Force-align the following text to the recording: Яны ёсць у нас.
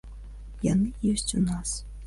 Яны 0.69 0.89
ёсць 1.13 1.35
у 1.43 1.45
нас. 1.49 1.79